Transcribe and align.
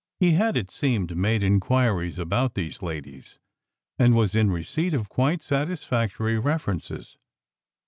He 0.19 0.31
had, 0.31 0.57
it 0.57 0.71
seemed, 0.71 1.15
made 1.15 1.43
inquiries 1.43 2.17
about 2.17 2.55
these 2.55 2.81
ladies, 2.81 3.37
and 3.99 4.15
was 4.15 4.33
in 4.33 4.49
receipt 4.49 4.95
of 4.95 5.09
quite 5.09 5.43
satisfactory 5.43 6.39
references. 6.39 7.19